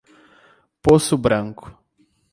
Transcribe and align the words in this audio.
Poço 0.81 1.15
Branco 1.15 1.77